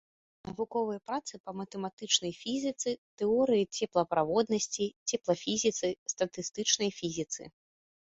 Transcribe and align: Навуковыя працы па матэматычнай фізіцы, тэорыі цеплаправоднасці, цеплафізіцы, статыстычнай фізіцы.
Навуковыя 0.47 0.99
працы 1.09 1.33
па 1.49 1.53
матэматычнай 1.59 2.31
фізіцы, 2.43 2.89
тэорыі 3.23 3.69
цеплаправоднасці, 3.87 4.87
цеплафізіцы, 5.13 5.87
статыстычнай 6.15 6.91
фізіцы. 7.03 7.41